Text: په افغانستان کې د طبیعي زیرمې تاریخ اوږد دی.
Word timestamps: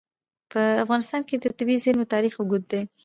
په 0.51 0.61
افغانستان 0.83 1.21
کې 1.27 1.35
د 1.37 1.45
طبیعي 1.57 1.81
زیرمې 1.85 2.05
تاریخ 2.13 2.33
اوږد 2.37 2.63
دی. 2.71 2.81